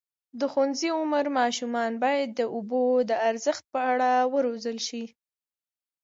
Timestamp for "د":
0.39-0.41, 2.39-2.41, 3.09-3.11